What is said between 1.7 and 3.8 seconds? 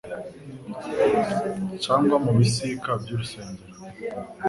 cyangwa mu bisika by'urusengero.